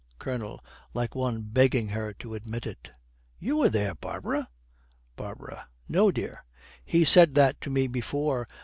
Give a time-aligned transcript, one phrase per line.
[0.17, 2.89] COLONEL, like one begging her to admit it,
[3.37, 4.49] 'You were there, Barbara.'
[5.15, 5.67] BARBARA.
[5.87, 6.43] 'No, dear.
[6.83, 8.47] He said that to me before.